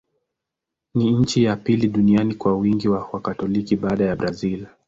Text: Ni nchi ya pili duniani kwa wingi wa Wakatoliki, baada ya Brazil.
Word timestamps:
Ni 0.95 1.11
nchi 1.11 1.43
ya 1.43 1.55
pili 1.55 1.87
duniani 1.87 2.35
kwa 2.35 2.57
wingi 2.57 2.87
wa 2.87 3.09
Wakatoliki, 3.13 3.75
baada 3.75 4.05
ya 4.05 4.15
Brazil. 4.15 4.67